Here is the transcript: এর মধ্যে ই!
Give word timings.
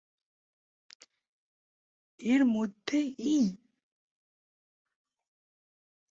এর 2.19 2.41
মধ্যে 2.55 2.99
ই! 3.29 3.39